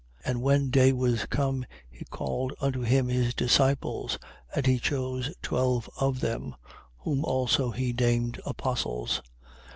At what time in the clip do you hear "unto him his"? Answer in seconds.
2.59-3.35